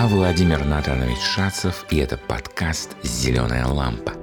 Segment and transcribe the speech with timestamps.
[0.00, 4.14] Владимир Натанович Шацев, и это подкаст «Зеленая лампа».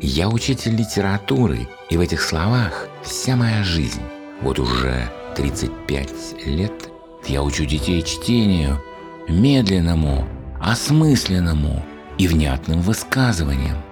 [0.00, 4.00] Я учитель литературы, и в этих словах вся моя жизнь.
[4.42, 6.88] Вот уже 35 лет
[7.26, 8.80] я учу детей чтению,
[9.28, 10.24] медленному,
[10.60, 11.84] осмысленному
[12.16, 13.82] и внятным высказываниям.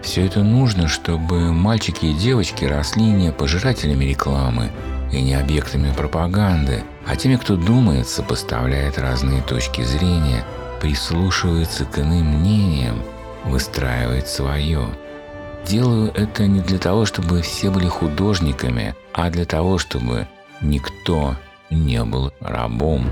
[0.00, 4.70] Все это нужно, чтобы мальчики и девочки росли не пожирателями рекламы
[5.12, 10.44] и не объектами пропаганды, а теми, кто думает, сопоставляет разные точки зрения,
[10.80, 13.02] прислушивается к иным мнениям,
[13.44, 14.86] выстраивает свое.
[15.66, 20.26] Делаю это не для того, чтобы все были художниками, а для того, чтобы
[20.60, 21.36] никто
[21.70, 23.10] не был рабом.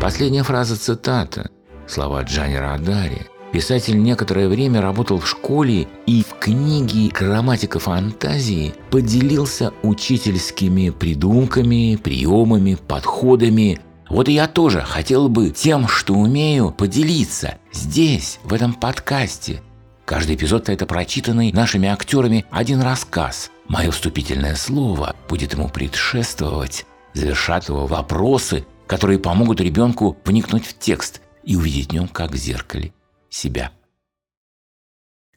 [0.00, 1.50] Последняя фраза цитата.
[1.86, 3.31] Слова Джани Радари.
[3.52, 12.76] Писатель некоторое время работал в школе и в книге «Грамматика фантазии» поделился учительскими придумками, приемами,
[12.76, 13.78] подходами.
[14.08, 19.60] Вот и я тоже хотел бы тем, что умею, поделиться здесь, в этом подкасте.
[20.06, 23.50] Каждый эпизод– это прочитанный нашими актерами один рассказ.
[23.68, 31.20] Мое вступительное слово будет ему предшествовать, завершат его вопросы, которые помогут ребенку вникнуть в текст
[31.44, 32.92] и увидеть в нем, как в зеркале,
[33.32, 33.72] себя.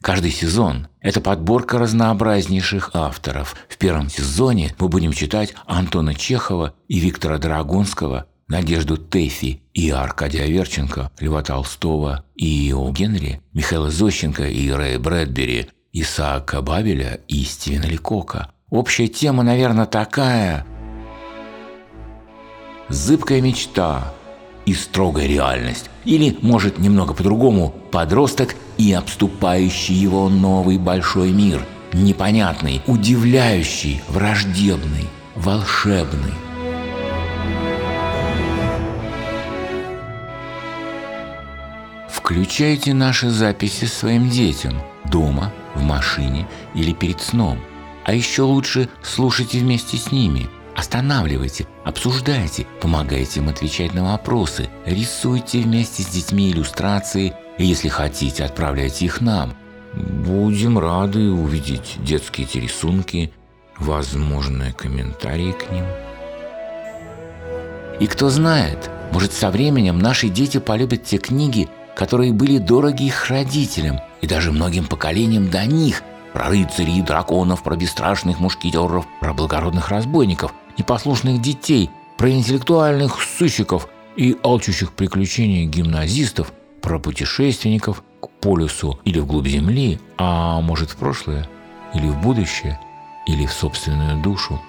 [0.02, 3.56] Каждый сезон– это подборка разнообразнейших авторов.
[3.68, 10.44] В первом сезоне мы будем читать Антона Чехова и Виктора Драгунского, Надежду Тэфи и Аркадия
[10.44, 12.92] Аверченко, Льва Толстого и О.
[12.92, 18.52] Генри, Михаила Зощенко и Рэя Брэдбери, Исаака Бабеля и Стивена Ликока.
[18.70, 20.64] Общая тема, наверное, такая–
[22.88, 24.12] зыбкая мечта
[24.66, 25.88] и строгая реальность.
[26.04, 31.64] Или, может, немного по-другому, подросток и обступающий его новый большой мир.
[31.92, 36.34] Непонятный, удивляющий, враждебный, волшебный.
[42.10, 47.58] Включайте наши записи своим детям дома, в машине или перед сном.
[48.04, 55.60] А еще лучше слушайте вместе с ними– Останавливайте, обсуждайте, помогайте им отвечать на вопросы, рисуйте
[55.60, 59.54] вместе с детьми иллюстрации, и если хотите, отправляйте их нам.
[59.94, 63.32] Будем рады увидеть детские эти рисунки,
[63.78, 65.86] возможные комментарии к ним.
[67.98, 73.30] И кто знает, может со временем наши дети полюбят те книги, которые были дороги их
[73.30, 76.02] родителям и даже многим поколениям до них,
[76.34, 83.88] про рыцарей и драконов, про бесстрашных мушкетеров, про благородных разбойников– непослушных детей, про интеллектуальных сыщиков
[84.16, 91.48] и алчущих приключений гимназистов, про путешественников к полюсу или вглубь земли, а может в прошлое,
[91.94, 92.80] или в будущее,
[93.26, 94.60] или в собственную душу.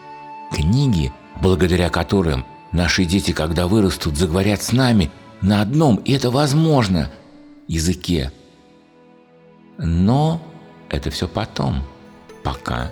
[0.51, 7.12] Книги, благодаря которым наши дети, когда вырастут, заговорят с нами на одном, и это возможно,
[7.68, 8.31] языке.
[9.78, 10.41] Но
[10.89, 11.84] это все потом,
[12.44, 12.91] пока.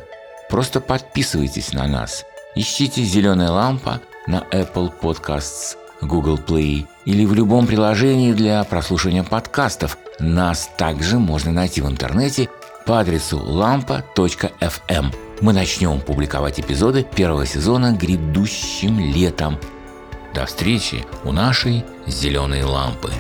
[0.49, 2.23] Просто подписывайтесь на нас–
[2.57, 9.97] Ищите «Зеленая лампа» на Apple Podcasts, Google Play или в любом приложении для прослушивания подкастов.
[10.19, 12.47] Нас также можно найти в интернете
[12.85, 15.13] по адресу lampa.fm.
[15.41, 19.59] Мы начнем публиковать эпизоды первого сезона грядущим летом.
[20.33, 23.11] До встречи у нашей «Зеленой лампы».